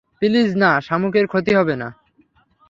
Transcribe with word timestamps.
Please 0.19 0.49
না, 0.55 0.71
শামুকের 0.81 1.25
ক্ষতি 1.27 1.51
হবে। 1.55 1.75